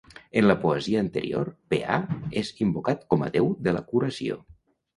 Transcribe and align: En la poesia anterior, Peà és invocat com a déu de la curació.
En 0.39 0.45
la 0.51 0.53
poesia 0.61 1.03
anterior, 1.05 1.51
Peà 1.75 1.99
és 2.43 2.51
invocat 2.67 3.07
com 3.15 3.29
a 3.29 3.33
déu 3.39 3.55
de 3.69 3.77
la 3.79 3.87
curació. 3.95 4.43